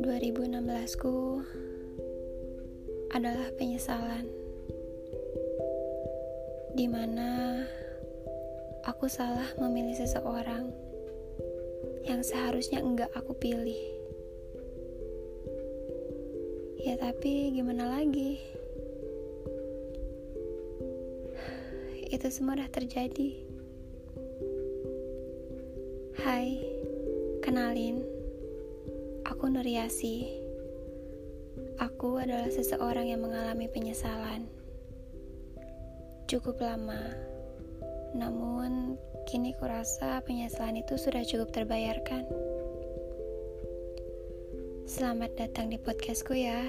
2016 0.00 0.96
ku 0.96 1.44
adalah 3.12 3.52
penyesalan. 3.60 4.24
Di 6.72 6.88
mana 6.88 7.60
aku 8.88 9.12
salah 9.12 9.44
memilih 9.60 9.92
seseorang 10.00 10.72
yang 12.08 12.24
seharusnya 12.24 12.80
enggak 12.80 13.12
aku 13.12 13.36
pilih. 13.36 13.76
Ya 16.80 16.96
tapi 16.96 17.52
gimana 17.52 18.00
lagi? 18.00 18.40
Itu 22.08 22.24
semua 22.32 22.56
udah 22.56 22.72
terjadi. 22.72 23.36
Hai 26.24 26.56
kenalin 27.44 28.09
Aku 29.30 29.46
Nuriasi. 29.46 30.26
Aku 31.78 32.18
adalah 32.18 32.50
seseorang 32.50 33.14
yang 33.14 33.22
mengalami 33.22 33.70
penyesalan. 33.70 34.50
Cukup 36.26 36.58
lama. 36.58 36.98
Namun, 38.10 38.98
kini 39.30 39.54
kurasa 39.54 40.18
penyesalan 40.26 40.82
itu 40.82 40.98
sudah 40.98 41.22
cukup 41.22 41.54
terbayarkan. 41.54 42.26
Selamat 44.90 45.30
datang 45.38 45.70
di 45.70 45.78
podcastku 45.78 46.34
ya, 46.34 46.66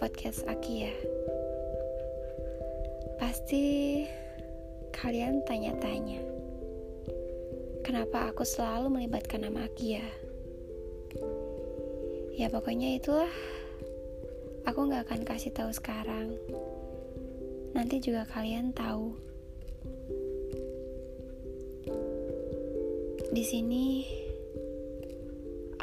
podcast 0.00 0.48
Aki 0.48 0.74
ya. 0.88 0.96
Pasti 3.20 3.64
kalian 4.96 5.44
tanya-tanya, 5.44 6.24
kenapa 7.84 8.32
aku 8.32 8.40
selalu 8.48 8.88
melibatkan 8.88 9.44
nama 9.44 9.68
Aki 9.68 9.88
ya? 10.00 10.29
Ya 12.40 12.48
pokoknya 12.48 12.96
itulah. 12.96 13.28
Aku 14.64 14.88
nggak 14.88 15.12
akan 15.12 15.20
kasih 15.28 15.52
tahu 15.52 15.68
sekarang. 15.76 16.40
Nanti 17.76 18.00
juga 18.00 18.24
kalian 18.24 18.72
tahu. 18.72 19.12
Di 23.28 23.44
sini 23.44 24.08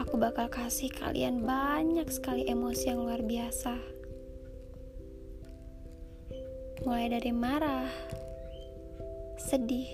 aku 0.02 0.18
bakal 0.18 0.50
kasih 0.50 0.90
kalian 0.90 1.46
banyak 1.46 2.10
sekali 2.10 2.50
emosi 2.50 2.90
yang 2.90 3.06
luar 3.06 3.22
biasa. 3.22 3.78
Mulai 6.90 7.22
dari 7.22 7.32
marah 7.38 7.86
sedih 9.38 9.90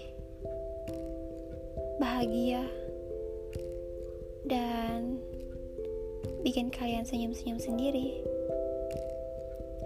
bahagia 1.99 2.63
dan 4.47 5.19
bikin 6.43 6.67
kalian 6.67 7.07
senyum-senyum 7.07 7.57
sendiri. 7.57 8.19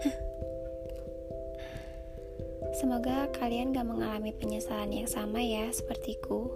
Semoga 2.81 3.29
kalian 3.37 3.73
gak 3.73 3.85
mengalami 3.85 4.33
penyesalan 4.33 4.89
yang 4.89 5.05
sama 5.05 5.37
ya 5.41 5.69
sepertiku. 5.69 6.49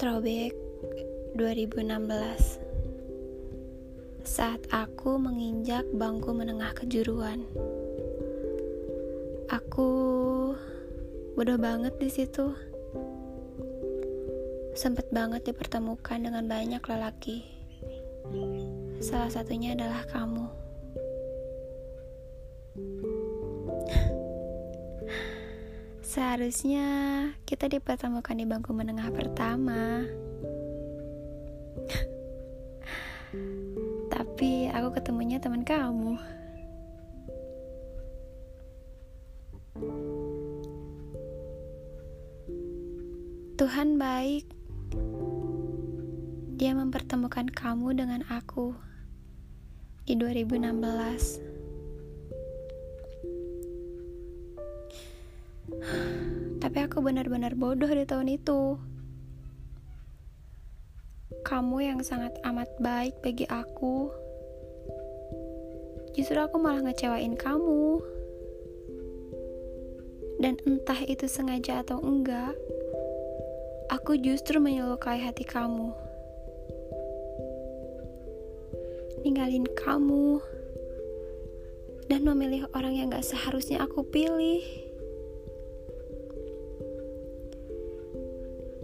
Throwback 0.00 0.56
2016 1.36 2.56
Saat 4.24 4.64
aku 4.72 5.20
menginjak 5.20 5.84
bangku 5.92 6.32
menengah 6.32 6.72
kejuruan 6.72 7.44
Aku 9.52 9.92
bodoh 11.36 11.60
banget 11.60 12.00
di 12.00 12.08
situ 12.08 12.69
sempat 14.74 15.06
banget 15.10 15.50
dipertemukan 15.50 16.22
dengan 16.22 16.46
banyak 16.46 16.78
lelaki. 16.86 17.42
Salah 19.02 19.30
satunya 19.32 19.74
adalah 19.74 20.06
kamu. 20.06 20.46
Seharusnya 26.10 26.86
kita 27.46 27.66
dipertemukan 27.66 28.38
di 28.38 28.46
bangku 28.46 28.70
menengah 28.70 29.10
pertama. 29.10 30.06
Tapi 34.14 34.70
aku 34.70 34.88
ketemunya 34.94 35.42
teman 35.42 35.66
kamu. 35.66 36.14
Tuhan 43.60 44.00
baik 44.00 44.59
dia 46.60 46.76
mempertemukan 46.76 47.48
kamu 47.48 47.96
dengan 47.96 48.20
aku 48.28 48.76
di 50.04 50.12
2016. 50.12 51.40
Tapi 56.60 56.78
aku 56.84 57.00
benar-benar 57.00 57.56
bodoh 57.56 57.88
di 57.88 58.04
tahun 58.04 58.28
itu. 58.36 58.76
Kamu 61.40 61.80
yang 61.80 62.04
sangat 62.04 62.36
amat 62.44 62.68
baik 62.76 63.16
bagi 63.24 63.48
aku. 63.48 64.12
Justru 66.12 66.36
aku 66.36 66.60
malah 66.60 66.84
ngecewain 66.84 67.40
kamu. 67.40 68.04
Dan 70.40 70.60
entah 70.68 71.00
itu 71.08 71.24
sengaja 71.24 71.80
atau 71.80 72.00
enggak, 72.04 72.52
aku 73.90 74.14
justru 74.22 74.62
menyelukai 74.62 75.18
hati 75.18 75.42
kamu. 75.42 76.10
ninggalin 79.20 79.68
kamu 79.76 80.40
dan 82.08 82.24
memilih 82.24 82.66
orang 82.72 82.96
yang 82.96 83.12
gak 83.12 83.24
seharusnya 83.24 83.84
aku 83.84 84.02
pilih. 84.08 84.64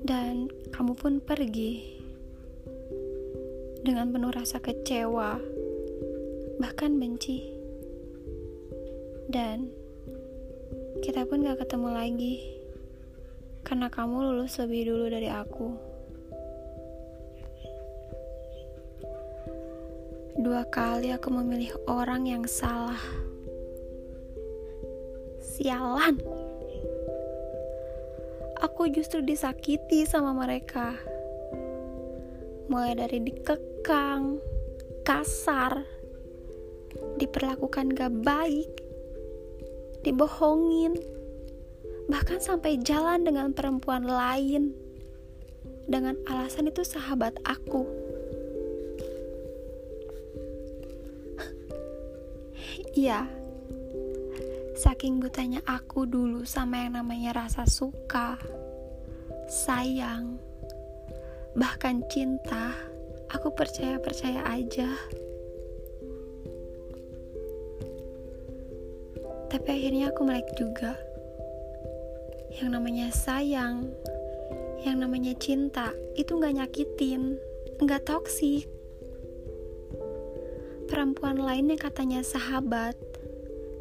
Dan 0.06 0.46
kamu 0.70 0.94
pun 0.94 1.18
pergi 1.18 1.98
dengan 3.82 4.14
penuh 4.14 4.30
rasa 4.30 4.62
kecewa, 4.62 5.40
bahkan 6.62 6.94
benci. 7.00 7.42
Dan 9.26 9.72
kita 11.02 11.26
pun 11.26 11.42
gak 11.42 11.66
ketemu 11.66 11.88
lagi 11.90 12.55
karena 13.66 13.90
kamu 13.90 14.30
lulus 14.30 14.62
lebih 14.62 14.94
dulu 14.94 15.10
dari 15.10 15.26
aku. 15.26 15.68
Dua 20.38 20.62
kali 20.70 21.10
aku 21.10 21.34
memilih 21.34 21.74
orang 21.90 22.30
yang 22.30 22.46
salah. 22.46 23.02
Sialan. 25.42 26.22
Aku 28.62 28.86
justru 28.86 29.26
disakiti 29.26 30.06
sama 30.06 30.30
mereka. 30.30 30.94
Mulai 32.70 32.94
dari 32.94 33.18
dikekang, 33.18 34.38
kasar, 35.02 35.82
diperlakukan 37.18 37.98
gak 37.98 38.14
baik, 38.22 38.70
dibohongin, 40.06 41.15
bahkan 42.06 42.38
sampai 42.38 42.78
jalan 42.78 43.26
dengan 43.26 43.50
perempuan 43.50 44.06
lain 44.06 44.74
dengan 45.86 46.18
alasan 46.26 46.70
itu 46.70 46.82
sahabat 46.82 47.38
aku. 47.46 47.86
Iya, 52.96 53.28
saking 54.76 55.20
butanya 55.20 55.60
aku 55.68 56.08
dulu 56.08 56.48
sama 56.48 56.84
yang 56.84 56.96
namanya 56.96 57.44
rasa 57.44 57.68
suka, 57.68 58.40
sayang, 59.48 60.40
bahkan 61.52 62.00
cinta, 62.08 62.72
aku 63.32 63.52
percaya-percaya 63.52 64.44
aja. 64.48 64.88
Tapi 69.52 69.68
akhirnya 69.72 70.12
aku 70.12 70.20
melek 70.24 70.48
juga. 70.56 70.96
Yang 72.56 72.68
namanya 72.72 73.08
sayang, 73.12 73.92
yang 74.80 74.96
namanya 75.04 75.36
cinta, 75.36 75.92
itu 76.16 76.40
gak 76.40 76.56
nyakitin, 76.56 77.36
gak 77.84 78.08
toksik. 78.08 78.64
Perempuan 80.88 81.36
lain 81.36 81.68
yang 81.68 81.80
katanya 81.82 82.24
sahabat 82.24 82.96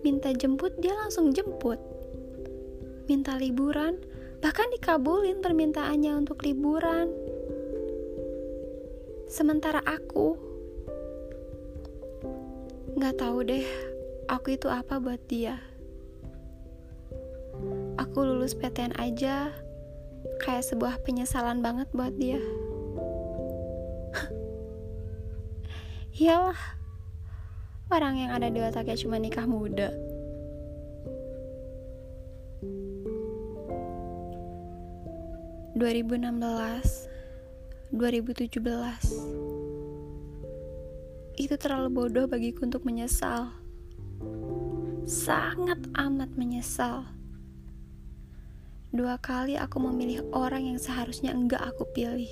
minta 0.04 0.36
jemput 0.36 0.76
dia 0.84 0.92
langsung 0.92 1.32
jemput. 1.32 1.80
Minta 3.08 3.40
liburan 3.40 3.96
bahkan 4.44 4.68
dikabulin 4.76 5.40
permintaannya 5.40 6.12
untuk 6.12 6.44
liburan. 6.44 7.10
Sementara 9.32 9.80
aku 9.88 10.36
nggak 12.96 13.16
tahu 13.20 13.44
deh 13.44 13.66
aku 14.32 14.56
itu 14.56 14.72
apa 14.72 15.04
buat 15.04 15.20
dia 15.28 15.60
aku 17.96 18.28
lulus 18.28 18.52
PTN 18.56 18.96
aja 19.00 19.52
kayak 20.44 20.68
sebuah 20.68 21.00
penyesalan 21.04 21.62
banget 21.64 21.88
buat 21.96 22.12
dia. 22.20 22.40
Iyalah, 26.20 26.60
orang 27.92 28.16
yang 28.20 28.32
ada 28.36 28.50
di 28.52 28.60
otaknya 28.60 28.98
cuma 29.00 29.20
nikah 29.20 29.48
muda. 29.48 29.92
...2016... 35.76 36.32
...2017... 37.92 38.56
...itu 41.36 41.52
terlalu 41.60 41.92
bodoh 41.92 42.32
bagiku 42.32 42.64
untuk 42.64 42.88
menyesal. 42.88 43.52
Sangat 45.04 45.84
amat 46.00 46.32
menyesal. 46.40 47.04
Dua 48.96 49.20
kali 49.20 49.60
aku 49.60 49.76
memilih 49.84 50.24
orang 50.32 50.72
yang 50.72 50.80
seharusnya 50.80 51.36
enggak 51.36 51.60
aku 51.60 51.84
pilih. 51.92 52.32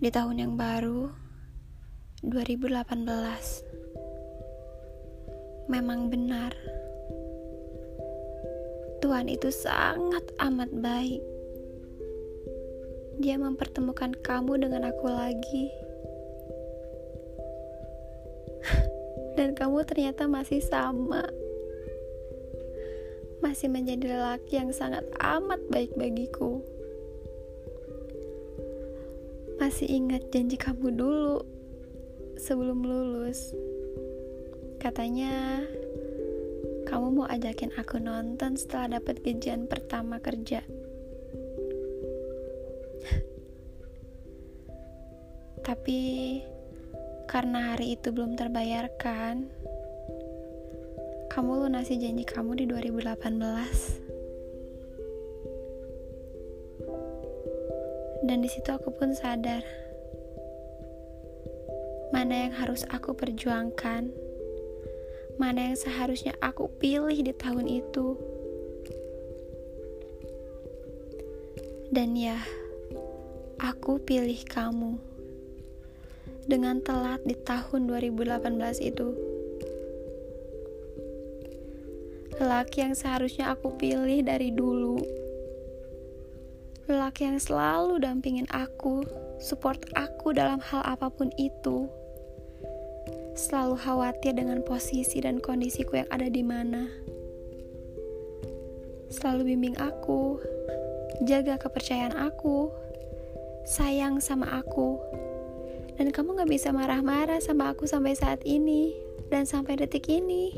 Di 0.00 0.08
tahun 0.08 0.40
yang 0.40 0.56
baru, 0.56 1.12
2018, 2.24 2.88
memang 5.68 6.08
benar. 6.08 6.56
Tuhan 9.04 9.28
itu 9.28 9.52
sangat 9.52 10.24
amat 10.40 10.72
baik. 10.72 11.20
Dia 13.20 13.36
mempertemukan 13.36 14.16
kamu 14.24 14.64
dengan 14.64 14.88
aku 14.88 15.12
lagi. 15.12 15.83
Kamu 19.64 19.80
ternyata 19.88 20.28
masih 20.28 20.60
sama. 20.60 21.24
Masih 23.40 23.72
menjadi 23.72 24.12
lelaki 24.12 24.60
yang 24.60 24.68
sangat 24.76 25.08
amat 25.16 25.56
baik 25.72 25.96
bagiku. 25.96 26.60
Masih 29.56 29.88
ingat 29.88 30.28
janji 30.28 30.60
kamu 30.60 30.92
dulu 30.92 31.40
sebelum 32.36 32.84
lulus. 32.84 33.56
Katanya 34.84 35.64
kamu 36.84 37.16
mau 37.16 37.24
ajakin 37.32 37.72
aku 37.80 37.96
nonton 37.96 38.60
setelah 38.60 39.00
dapat 39.00 39.24
gajian 39.24 39.64
pertama 39.64 40.20
kerja. 40.20 40.60
Tapi 45.64 46.00
karena 47.24 47.72
hari 47.72 47.96
itu 47.96 48.12
belum 48.12 48.36
terbayarkan, 48.36 49.48
kamu 51.32 51.52
lunasi 51.66 51.98
janji 51.98 52.22
kamu 52.22 52.62
di 52.62 52.64
2018. 52.70 54.04
Dan 58.24 58.40
di 58.40 58.48
situ 58.48 58.72
aku 58.72 58.88
pun 58.94 59.12
sadar 59.12 59.60
mana 62.14 62.46
yang 62.46 62.54
harus 62.54 62.86
aku 62.88 63.12
perjuangkan, 63.12 64.14
mana 65.36 65.72
yang 65.72 65.76
seharusnya 65.76 66.38
aku 66.38 66.70
pilih 66.78 67.18
di 67.18 67.34
tahun 67.34 67.66
itu. 67.66 68.14
Dan 71.90 72.14
ya, 72.14 72.38
aku 73.58 73.98
pilih 74.02 74.38
kamu 74.46 75.13
dengan 76.46 76.80
telat 76.84 77.24
di 77.24 77.36
tahun 77.36 77.88
2018 77.88 78.80
itu. 78.84 79.08
Lelaki 82.38 82.82
yang 82.82 82.94
seharusnya 82.98 83.54
aku 83.54 83.74
pilih 83.78 84.20
dari 84.26 84.50
dulu 84.50 85.24
lelaki 86.84 87.24
yang 87.24 87.40
selalu 87.40 87.96
dampingin 87.96 88.44
aku, 88.52 89.08
support 89.40 89.80
aku 89.96 90.36
dalam 90.36 90.60
hal 90.60 90.84
apa 90.84 91.08
pun 91.08 91.32
itu. 91.40 91.88
Selalu 93.34 93.80
khawatir 93.80 94.36
dengan 94.36 94.60
posisi 94.62 95.18
dan 95.18 95.40
kondisiku 95.40 96.04
yang 96.04 96.08
ada 96.12 96.28
di 96.28 96.44
mana. 96.44 96.86
Selalu 99.08 99.54
bimbing 99.54 99.76
aku, 99.80 100.38
jaga 101.24 101.56
kepercayaan 101.56 102.14
aku, 102.14 102.68
sayang 103.64 104.20
sama 104.20 104.60
aku. 104.60 105.00
Dan 105.94 106.10
kamu 106.10 106.42
gak 106.42 106.50
bisa 106.50 106.74
marah-marah 106.74 107.38
sama 107.38 107.70
aku 107.70 107.86
sampai 107.86 108.18
saat 108.18 108.42
ini 108.42 108.94
dan 109.30 109.46
sampai 109.46 109.78
detik 109.78 110.10
ini. 110.10 110.54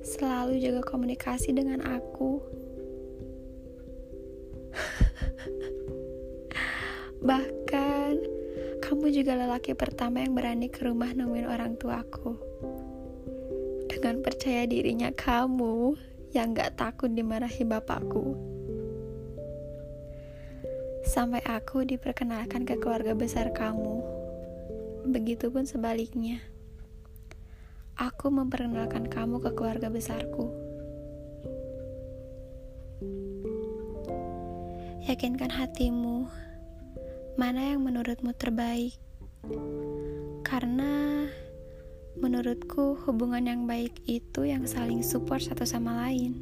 Selalu 0.00 0.58
jaga 0.62 0.82
komunikasi 0.86 1.54
dengan 1.54 1.82
aku 1.86 2.40
Bahkan, 7.20 8.14
kamu 8.80 9.12
juga 9.12 9.36
lelaki 9.36 9.76
pertama 9.76 10.24
yang 10.24 10.32
berani 10.32 10.72
ke 10.72 10.88
rumah 10.88 11.12
nemuin 11.12 11.46
orang 11.52 11.76
tuaku. 11.76 12.32
Dengan 13.92 14.24
percaya 14.24 14.64
dirinya 14.64 15.12
kamu 15.12 16.00
yang 16.32 16.56
gak 16.56 16.80
takut 16.80 17.12
dimarahi 17.12 17.68
bapakku. 17.68 18.40
Sampai 21.00 21.40
aku 21.48 21.84
diperkenalkan 21.88 22.68
ke 22.68 22.76
keluarga 22.76 23.16
besar 23.16 23.52
kamu. 23.56 24.04
Begitupun 25.08 25.64
sebaliknya. 25.64 26.44
Aku 27.96 28.32
memperkenalkan 28.32 29.08
kamu 29.08 29.40
ke 29.44 29.50
keluarga 29.52 29.88
besarku. 29.92 30.48
Yakinkan 35.04 35.52
hatimu 35.52 36.28
mana 37.40 37.72
yang 37.72 37.80
menurutmu 37.80 38.36
terbaik. 38.36 38.96
Karena 40.44 41.24
menurutku 42.20 43.00
hubungan 43.08 43.48
yang 43.48 43.62
baik 43.64 43.96
itu 44.04 44.44
yang 44.44 44.68
saling 44.68 45.00
support 45.00 45.40
satu 45.40 45.64
sama 45.64 46.04
lain. 46.04 46.36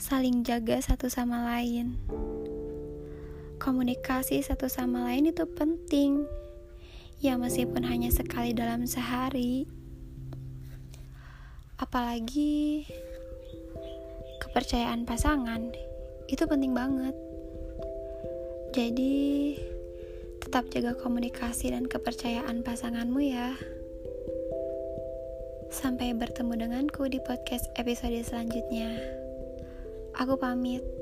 Saling 0.00 0.42
jaga 0.42 0.82
satu 0.82 1.06
sama 1.06 1.46
lain. 1.46 1.94
Komunikasi 3.60 4.40
satu 4.40 4.72
sama 4.72 5.04
lain 5.04 5.28
itu 5.28 5.44
penting. 5.44 6.24
Ya 7.20 7.36
meskipun 7.36 7.84
hanya 7.84 8.08
sekali 8.08 8.56
dalam 8.56 8.88
sehari. 8.88 9.68
Apalagi 11.76 12.88
kepercayaan 14.40 15.04
pasangan 15.04 15.76
itu 16.32 16.40
penting 16.48 16.72
banget. 16.72 17.12
Jadi, 18.72 19.60
tetap 20.40 20.72
jaga 20.72 20.96
komunikasi 20.96 21.76
dan 21.76 21.84
kepercayaan 21.84 22.64
pasanganmu 22.64 23.20
ya. 23.20 23.52
Sampai 25.68 26.16
bertemu 26.16 26.64
denganku 26.64 27.12
di 27.12 27.20
podcast 27.20 27.68
episode 27.76 28.24
selanjutnya. 28.24 28.96
Aku 30.16 30.40
pamit. 30.40 30.99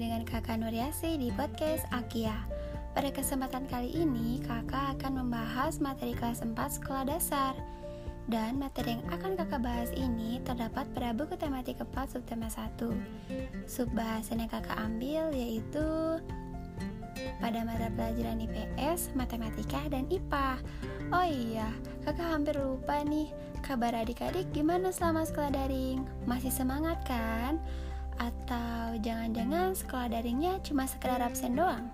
Dengan 0.00 0.24
kakak 0.24 0.56
Nuriasi 0.56 1.20
di 1.20 1.28
podcast 1.36 1.84
Akia. 1.92 2.32
Pada 2.96 3.12
kesempatan 3.12 3.68
kali 3.68 3.92
ini, 3.92 4.40
kakak 4.40 4.96
akan 4.96 5.20
membahas 5.20 5.76
materi 5.76 6.16
kelas 6.16 6.40
4 6.40 6.56
sekolah 6.56 7.04
dasar. 7.04 7.52
Dan 8.24 8.56
materi 8.56 8.96
yang 8.96 9.04
akan 9.12 9.36
kakak 9.36 9.60
bahas 9.60 9.92
ini 9.92 10.40
terdapat 10.40 10.88
pada 10.96 11.12
buku 11.12 11.36
tematik 11.36 11.84
4 11.84 12.16
subtema 12.16 12.48
1. 12.48 12.96
Subbahasan 13.68 14.40
yang 14.40 14.48
kakak 14.48 14.80
ambil 14.80 15.36
yaitu 15.36 16.16
pada 17.36 17.60
mata 17.68 17.92
pelajaran 17.92 18.40
IPS, 18.40 19.12
Matematika, 19.12 19.84
dan 19.92 20.08
IPA. 20.08 20.64
Oh 21.12 21.28
iya, 21.28 21.68
kakak 22.08 22.40
hampir 22.40 22.56
lupa 22.56 23.04
nih, 23.04 23.28
kabar 23.60 23.92
adik-adik 23.92 24.48
gimana 24.56 24.88
selama 24.96 25.28
sekolah 25.28 25.52
daring? 25.52 26.08
Masih 26.24 26.48
semangat 26.48 26.96
kan? 27.04 27.60
Atau 28.20 29.00
jangan-jangan 29.00 29.72
sekolah 29.72 30.12
daringnya 30.12 30.60
cuma 30.60 30.84
sekedar 30.84 31.24
absen 31.24 31.56
doang? 31.56 31.88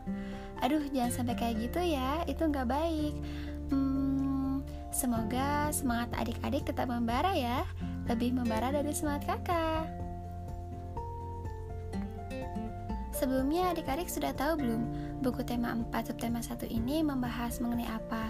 aduh 0.65 0.81
jangan 0.93 1.13
sampai 1.13 1.35
kayak 1.37 1.69
gitu 1.69 1.81
ya 1.85 2.25
itu 2.25 2.41
nggak 2.41 2.69
baik 2.69 3.15
hmm, 3.69 4.65
semoga 4.89 5.69
semangat 5.69 6.09
adik-adik 6.17 6.65
tetap 6.65 6.89
membara 6.89 7.37
ya 7.37 7.69
lebih 8.09 8.33
membara 8.33 8.73
dari 8.73 8.93
semangat 8.95 9.37
kakak 9.37 9.89
Sebelumnya 13.17 13.73
adik-adik 13.73 14.13
sudah 14.13 14.37
tahu 14.37 14.61
belum 14.61 14.83
buku 15.25 15.41
tema 15.41 15.73
4 15.73 16.13
subtema 16.13 16.45
1 16.45 16.69
ini 16.69 17.01
membahas 17.01 17.65
mengenai 17.65 17.89
apa? 17.89 18.29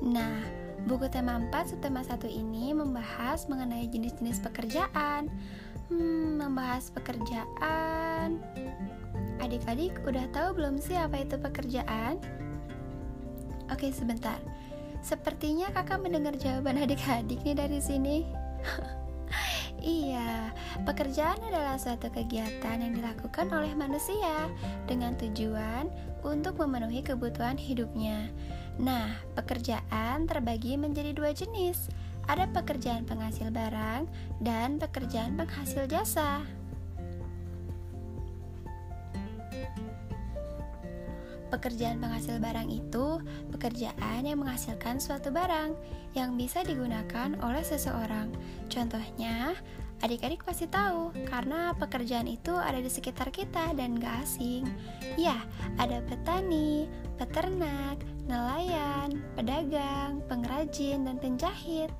Nah, 0.00 0.40
buku 0.88 1.12
tema 1.12 1.36
4 1.36 1.76
subtema 1.76 2.00
1 2.00 2.24
ini 2.24 2.72
membahas 2.72 3.44
mengenai 3.52 3.84
jenis-jenis 3.92 4.40
pekerjaan. 4.40 5.28
Hmm, 5.90 6.38
membahas 6.38 6.90
pekerjaan 6.94 8.38
Adik-adik 9.42 9.98
udah 10.06 10.30
tahu 10.30 10.54
belum 10.54 10.78
sih 10.78 10.94
apa 10.94 11.18
itu 11.18 11.34
pekerjaan? 11.34 12.22
Oke, 13.74 13.90
sebentar. 13.90 14.38
Sepertinya 15.02 15.66
kakak 15.74 15.98
mendengar 15.98 16.38
jawaban 16.38 16.78
adik-adik 16.78 17.42
nih 17.42 17.58
dari 17.58 17.82
sini. 17.82 18.22
iya, 19.82 20.54
pekerjaan 20.86 21.42
adalah 21.42 21.74
suatu 21.74 22.06
kegiatan 22.14 22.78
yang 22.78 22.94
dilakukan 22.94 23.50
oleh 23.50 23.74
manusia 23.74 24.46
dengan 24.86 25.18
tujuan 25.18 25.90
untuk 26.22 26.62
memenuhi 26.62 27.02
kebutuhan 27.02 27.58
hidupnya. 27.58 28.30
Nah, 28.78 29.10
pekerjaan 29.34 30.30
terbagi 30.30 30.78
menjadi 30.78 31.10
dua 31.10 31.34
jenis. 31.34 31.90
Ada 32.32 32.48
pekerjaan 32.48 33.04
penghasil 33.04 33.52
barang 33.52 34.08
dan 34.40 34.80
pekerjaan 34.80 35.36
penghasil 35.36 35.84
jasa. 35.84 36.40
Pekerjaan 41.52 42.00
penghasil 42.00 42.40
barang 42.40 42.72
itu 42.72 43.20
pekerjaan 43.52 44.24
yang 44.24 44.40
menghasilkan 44.40 44.96
suatu 44.96 45.28
barang 45.28 45.76
yang 46.16 46.32
bisa 46.40 46.64
digunakan 46.64 47.36
oleh 47.44 47.60
seseorang. 47.60 48.32
Contohnya, 48.72 49.52
adik-adik 50.02 50.42
pasti 50.42 50.66
tahu 50.66 51.14
karena 51.30 51.72
pekerjaan 51.78 52.26
itu 52.26 52.52
ada 52.52 52.82
di 52.82 52.90
sekitar 52.90 53.30
kita 53.30 53.72
dan 53.78 53.96
gak 53.96 54.26
asing. 54.26 54.66
Ya, 55.14 55.38
ada 55.78 56.02
petani, 56.04 56.90
peternak, 57.16 58.02
nelayan, 58.26 59.22
pedagang, 59.38 60.20
pengrajin, 60.26 61.06
dan 61.06 61.16
penjahit. 61.22 61.90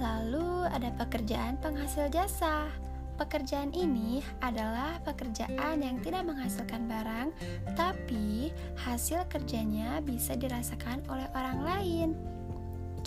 Lalu 0.00 0.68
ada 0.68 0.88
pekerjaan 0.96 1.60
penghasil 1.60 2.08
jasa 2.08 2.68
Pekerjaan 3.20 3.68
ini 3.76 4.24
adalah 4.40 4.96
pekerjaan 5.04 5.84
yang 5.84 6.00
tidak 6.00 6.24
menghasilkan 6.24 6.88
barang, 6.88 7.28
tapi 7.76 8.48
hasil 8.80 9.28
kerjanya 9.28 10.00
bisa 10.00 10.40
dirasakan 10.40 11.04
oleh 11.04 11.28
orang 11.36 11.60
lain. 11.60 12.08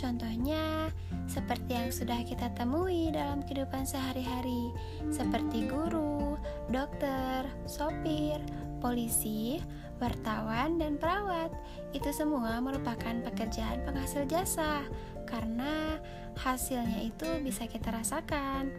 Contohnya, 0.04 0.92
seperti 1.32 1.80
yang 1.80 1.88
sudah 1.88 2.20
kita 2.28 2.52
temui 2.60 3.08
dalam 3.16 3.40
kehidupan 3.48 3.88
sehari-hari, 3.88 4.76
seperti 5.08 5.64
guru, 5.72 6.36
dokter, 6.68 7.48
sopir, 7.64 8.44
polisi, 8.84 9.64
wartawan, 10.04 10.76
dan 10.76 11.00
perawat. 11.00 11.56
Itu 11.96 12.12
semua 12.12 12.60
merupakan 12.60 13.16
pekerjaan 13.32 13.88
penghasil 13.88 14.28
jasa, 14.28 14.84
karena 15.24 15.96
hasilnya 16.36 17.08
itu 17.08 17.40
bisa 17.40 17.64
kita 17.64 17.96
rasakan. 17.96 18.76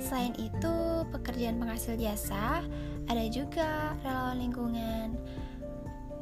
Selain 0.00 0.32
itu, 0.40 1.04
pekerjaan 1.12 1.60
penghasil 1.60 2.00
jasa 2.00 2.64
ada 3.04 3.24
juga 3.28 3.92
relawan 4.00 4.40
lingkungan. 4.40 5.12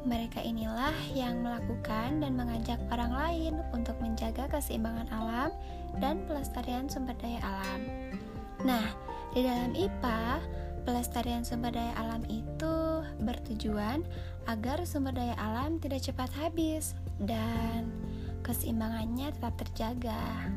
Mereka 0.07 0.39
inilah 0.39 0.95
yang 1.11 1.43
melakukan 1.43 2.23
dan 2.23 2.39
mengajak 2.39 2.79
orang 2.95 3.11
lain 3.11 3.53
untuk 3.75 3.99
menjaga 3.99 4.47
keseimbangan 4.47 5.11
alam 5.11 5.51
dan 5.99 6.23
pelestarian 6.31 6.87
sumber 6.87 7.11
daya 7.19 7.43
alam. 7.43 7.81
Nah, 8.63 8.87
di 9.35 9.43
dalam 9.43 9.75
IPA, 9.75 10.39
pelestarian 10.87 11.43
sumber 11.43 11.75
daya 11.75 11.91
alam 11.99 12.23
itu 12.31 13.03
bertujuan 13.19 14.07
agar 14.47 14.79
sumber 14.87 15.11
daya 15.11 15.35
alam 15.35 15.75
tidak 15.83 16.07
cepat 16.07 16.31
habis 16.39 16.95
dan 17.19 17.91
keseimbangannya 18.47 19.35
tetap 19.35 19.59
terjaga. 19.59 20.47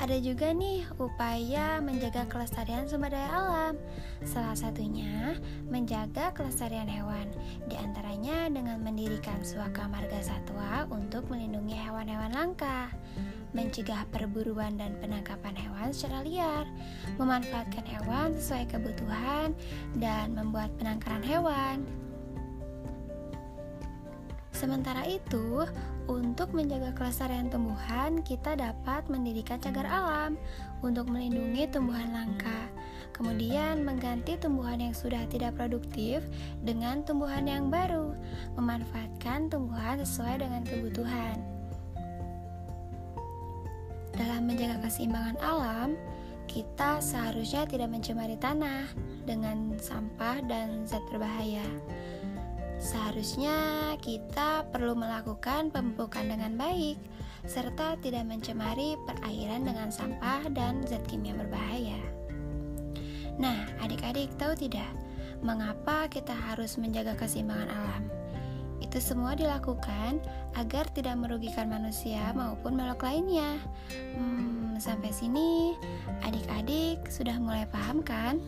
Ada 0.00 0.16
juga 0.16 0.48
nih 0.56 0.80
upaya 0.96 1.76
menjaga 1.84 2.24
kelestarian 2.24 2.88
sumber 2.88 3.12
daya 3.12 3.28
alam. 3.36 3.76
Salah 4.24 4.56
satunya 4.56 5.36
menjaga 5.68 6.32
kelestarian 6.32 6.88
hewan, 6.88 7.28
di 7.68 7.76
antaranya 7.76 8.48
dengan 8.48 8.80
mendirikan 8.80 9.44
suaka 9.44 9.84
marga 9.92 10.24
satwa 10.24 10.88
untuk 10.88 11.28
melindungi 11.28 11.76
hewan-hewan 11.76 12.32
langka, 12.32 12.88
mencegah 13.52 14.08
perburuan 14.08 14.80
dan 14.80 14.96
penangkapan 15.04 15.52
hewan 15.52 15.92
secara 15.92 16.24
liar, 16.24 16.64
memanfaatkan 17.20 17.84
hewan 17.84 18.32
sesuai 18.40 18.72
kebutuhan, 18.72 19.52
dan 20.00 20.32
membuat 20.32 20.72
penangkaran 20.80 21.20
hewan. 21.20 21.84
Sementara 24.60 25.08
itu, 25.08 25.64
untuk 26.04 26.52
menjaga 26.52 26.92
kelestarian 26.92 27.48
tumbuhan, 27.48 28.20
kita 28.20 28.60
dapat 28.60 29.08
mendirikan 29.08 29.56
cagar 29.56 29.88
alam 29.88 30.36
untuk 30.84 31.08
melindungi 31.08 31.64
tumbuhan 31.72 32.12
langka. 32.12 32.68
Kemudian 33.16 33.80
mengganti 33.88 34.36
tumbuhan 34.36 34.76
yang 34.84 34.92
sudah 34.92 35.24
tidak 35.32 35.56
produktif 35.56 36.20
dengan 36.60 37.00
tumbuhan 37.08 37.48
yang 37.48 37.72
baru, 37.72 38.12
memanfaatkan 38.60 39.48
tumbuhan 39.48 40.04
sesuai 40.04 40.44
dengan 40.44 40.60
kebutuhan. 40.68 41.40
Dalam 44.12 44.44
menjaga 44.44 44.76
keseimbangan 44.84 45.40
alam, 45.40 45.96
kita 46.44 47.00
seharusnya 47.00 47.64
tidak 47.64 47.88
mencemari 47.88 48.36
tanah 48.36 48.84
dengan 49.24 49.72
sampah 49.80 50.44
dan 50.44 50.84
zat 50.84 51.00
berbahaya. 51.08 51.64
Seharusnya 52.80 53.56
kita 54.00 54.64
perlu 54.72 54.96
melakukan 54.96 55.68
pemupukan 55.68 56.24
dengan 56.24 56.56
baik 56.56 56.96
serta 57.44 58.00
tidak 58.00 58.24
mencemari 58.24 58.96
perairan 59.04 59.68
dengan 59.68 59.92
sampah 59.92 60.48
dan 60.56 60.80
zat 60.88 61.04
kimia 61.04 61.36
berbahaya. 61.36 62.00
Nah, 63.36 63.68
adik-adik 63.84 64.32
tahu 64.40 64.56
tidak 64.56 64.88
mengapa 65.44 66.08
kita 66.08 66.32
harus 66.32 66.80
menjaga 66.80 67.16
keseimbangan 67.16 67.68
alam? 67.68 68.04
Itu 68.80 68.96
semua 69.00 69.36
dilakukan 69.36 70.20
agar 70.56 70.88
tidak 70.92 71.20
merugikan 71.20 71.68
manusia 71.68 72.32
maupun 72.32 72.76
makhluk 72.80 73.04
lainnya. 73.04 73.60
Hmm, 74.16 74.76
sampai 74.80 75.12
sini 75.12 75.76
adik-adik 76.24 77.04
sudah 77.12 77.36
mulai 77.36 77.68
paham 77.68 78.00
kan? 78.00 78.40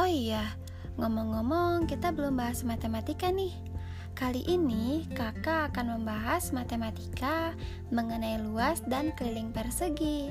Oh 0.00 0.08
iya, 0.08 0.56
Ngomong-ngomong, 1.00 1.88
kita 1.88 2.12
belum 2.12 2.36
bahas 2.36 2.60
matematika 2.60 3.32
nih. 3.32 3.56
Kali 4.12 4.44
ini 4.44 5.08
kakak 5.16 5.72
akan 5.72 5.96
membahas 5.96 6.52
matematika 6.52 7.56
mengenai 7.88 8.36
luas 8.36 8.84
dan 8.84 9.08
keliling 9.16 9.48
persegi. 9.48 10.28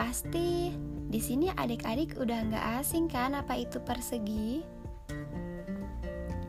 Pasti 0.00 0.72
di 1.12 1.20
sini 1.20 1.52
adik-adik 1.52 2.16
udah 2.16 2.48
nggak 2.48 2.66
asing 2.80 3.12
kan 3.12 3.36
apa 3.36 3.60
itu 3.60 3.76
persegi? 3.84 4.64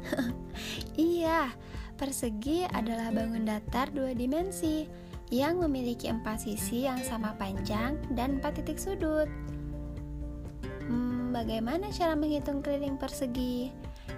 iya, 0.95 1.51
persegi 1.99 2.63
adalah 2.71 3.11
bangun 3.11 3.51
datar 3.51 3.91
dua 3.91 4.15
dimensi 4.15 4.87
yang 5.27 5.59
memiliki 5.59 6.07
empat 6.07 6.47
sisi 6.47 6.87
yang 6.87 7.03
sama 7.03 7.35
panjang 7.35 7.99
dan 8.15 8.39
empat 8.39 8.63
titik 8.63 8.79
sudut 8.79 9.27
bagaimana 11.31 11.89
cara 11.89 12.13
menghitung 12.13 12.59
keliling 12.59 12.99
persegi? 12.99 13.71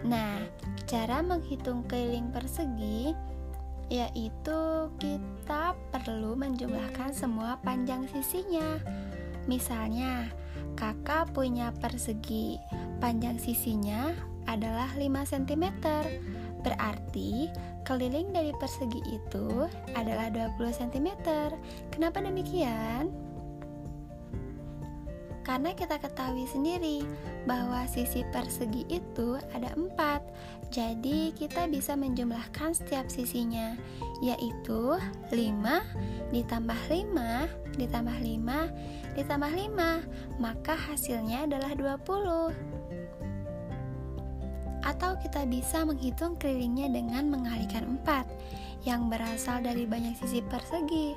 Nah, 0.03 0.41
cara 0.89 1.21
menghitung 1.21 1.85
keliling 1.85 2.33
persegi 2.33 3.13
yaitu 3.93 4.89
kita 4.97 5.77
perlu 5.93 6.33
menjumlahkan 6.33 7.13
semua 7.13 7.61
panjang 7.61 8.09
sisinya. 8.09 8.81
Misalnya, 9.45 10.33
kakak 10.73 11.29
punya 11.35 11.69
persegi, 11.77 12.57
panjang 12.97 13.37
sisinya 13.37 14.15
adalah 14.49 14.89
5 14.97 15.29
cm. 15.29 15.65
Berarti 16.63 17.51
keliling 17.83 18.31
dari 18.31 18.55
persegi 18.55 19.03
itu 19.11 19.67
adalah 19.93 20.31
20 20.31 20.57
cm. 20.79 21.09
Kenapa 21.91 22.23
demikian? 22.23 23.22
Karena 25.43 25.75
kita 25.75 25.99
ketahui 25.99 26.47
sendiri 26.47 27.03
bahwa 27.43 27.83
sisi 27.91 28.23
persegi 28.31 28.87
itu 28.87 29.35
ada 29.51 29.75
empat, 29.75 30.23
jadi 30.71 31.35
kita 31.35 31.67
bisa 31.67 31.99
menjumlahkan 31.99 32.71
setiap 32.71 33.11
sisinya, 33.11 33.75
yaitu 34.23 34.95
5 35.29 35.35
ditambah 36.31 36.79
5 36.87 37.75
ditambah 37.75 38.17
5 38.23 39.19
ditambah 39.19 39.51
5, 39.51 40.41
maka 40.41 40.73
hasilnya 40.73 41.45
adalah 41.45 41.75
20. 41.77 42.72
Atau 44.83 45.15
kita 45.23 45.47
bisa 45.47 45.87
menghitung 45.87 46.35
kelilingnya 46.35 46.91
dengan 46.91 47.31
mengalihkan 47.31 47.99
4 48.03 48.83
yang 48.83 49.07
berasal 49.07 49.63
dari 49.63 49.87
banyak 49.87 50.19
sisi 50.19 50.43
persegi 50.43 51.15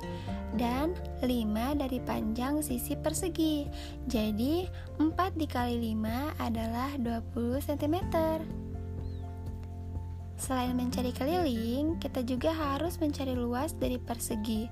dan 0.55 0.95
5 1.19 1.27
dari 1.75 1.99
panjang 1.99 2.63
sisi 2.63 2.95
persegi. 2.95 3.67
Jadi 4.07 4.63
4 4.99 5.35
dikali 5.35 5.93
5 5.93 6.39
adalah 6.39 6.95
20 6.95 7.67
cm. 7.67 7.95
Selain 10.37 10.71
mencari 10.77 11.11
keliling, 11.11 11.97
kita 11.97 12.21
juga 12.21 12.53
harus 12.53 13.01
mencari 13.01 13.33
luas 13.33 13.73
dari 13.75 13.97
persegi. 13.97 14.69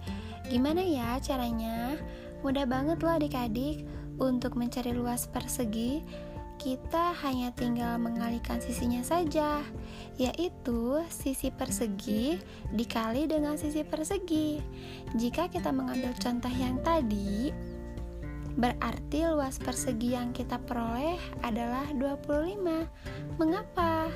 Gimana 0.47 0.79
ya 0.79 1.17
caranya? 1.19 1.97
Mudah 2.45 2.69
banget 2.69 3.01
loh 3.01 3.17
adik-adik 3.17 3.81
untuk 4.21 4.55
mencari 4.55 4.93
luas 4.93 5.25
persegi. 5.25 6.05
Kita 6.55 7.13
hanya 7.23 7.51
tinggal 7.53 7.99
mengalihkan 7.99 8.59
sisinya 8.59 9.03
saja, 9.03 9.61
yaitu 10.15 11.03
sisi 11.11 11.51
persegi 11.51 12.39
dikali 12.73 13.27
dengan 13.27 13.59
sisi 13.59 13.83
persegi. 13.83 14.59
Jika 15.15 15.51
kita 15.51 15.69
mengambil 15.69 16.11
contoh 16.17 16.51
yang 16.51 16.79
tadi, 16.81 17.51
berarti 18.55 19.19
luas 19.27 19.59
persegi 19.59 20.15
yang 20.15 20.31
kita 20.31 20.55
peroleh 20.63 21.19
adalah 21.43 21.87
25. 21.93 22.87
Mengapa? 23.35 24.07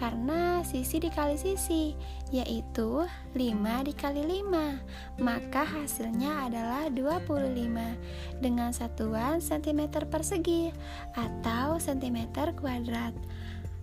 Karena 0.00 0.64
sisi 0.64 0.96
dikali 0.96 1.36
sisi 1.36 1.92
yaitu 2.32 3.04
5 3.36 3.36
dikali 3.84 4.24
5 4.40 5.20
maka 5.20 5.62
hasilnya 5.68 6.48
adalah 6.48 6.88
25 6.88 8.40
dengan 8.40 8.72
satuan 8.72 9.44
cm 9.44 10.08
persegi 10.08 10.72
atau 11.12 11.76
cm 11.76 12.32
kuadrat. 12.56 13.12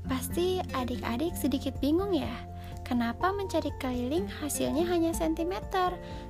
Pasti 0.09 0.57
adik-adik 0.74 1.38
sedikit 1.38 1.77
bingung 1.77 2.17
ya 2.17 2.33
kenapa 2.88 3.36
mencari 3.36 3.69
keliling 3.83 4.25
hasilnya 4.39 4.88
hanya 4.88 5.12
cm 5.12 5.51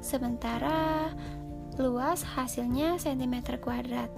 sementara 0.01 1.13
luas 1.77 2.25
hasilnya 2.25 2.98
cm 2.98 3.62
kuadrat. 3.62 4.10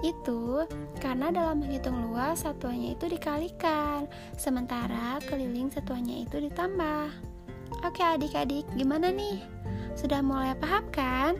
Itu 0.00 0.64
karena 1.02 1.34
dalam 1.34 1.62
menghitung 1.62 2.10
luas 2.10 2.46
satuannya 2.46 2.94
itu 2.96 3.10
dikalikan, 3.10 4.06
sementara 4.38 5.18
keliling 5.26 5.68
satuannya 5.70 6.24
itu 6.24 6.48
ditambah. 6.50 7.10
Oke 7.86 8.02
adik-adik, 8.02 8.66
gimana 8.74 9.10
nih? 9.14 9.42
Sudah 9.94 10.22
mulai 10.22 10.54
paham 10.58 10.86
kan? 10.90 11.34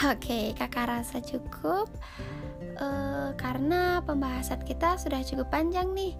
Oke, 0.00 0.56
kakak 0.56 0.88
rasa 0.88 1.20
cukup 1.20 1.92
uh, 2.80 3.36
karena 3.36 4.00
pembahasan 4.00 4.64
kita 4.64 4.96
sudah 4.96 5.20
cukup 5.20 5.52
panjang 5.52 5.92
nih. 5.92 6.16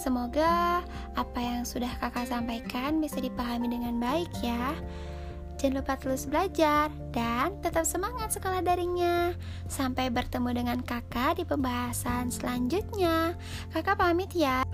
Semoga 0.00 0.80
apa 1.12 1.38
yang 1.38 1.68
sudah 1.68 1.92
kakak 2.00 2.24
sampaikan 2.32 3.04
bisa 3.04 3.20
dipahami 3.20 3.68
dengan 3.68 4.00
baik 4.00 4.32
ya. 4.40 4.72
Jangan 5.60 5.84
lupa 5.84 6.00
terus 6.00 6.24
belajar 6.24 6.88
dan 7.12 7.52
tetap 7.60 7.84
semangat 7.84 8.32
sekolah 8.32 8.64
daringnya. 8.64 9.36
Sampai 9.68 10.08
bertemu 10.08 10.56
dengan 10.56 10.80
kakak 10.80 11.36
di 11.36 11.44
pembahasan 11.44 12.32
selanjutnya. 12.32 13.36
Kakak 13.68 14.00
pamit 14.00 14.32
ya. 14.32 14.64